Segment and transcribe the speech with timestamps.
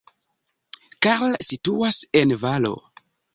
[1.07, 2.75] Karl situas en valo.